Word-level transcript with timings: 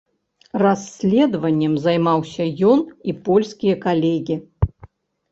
Расследаваннем 0.61 1.73
займаўся 1.83 2.47
ён 2.69 2.79
і 3.13 3.15
польскія 3.27 3.75
калегі. 3.85 4.39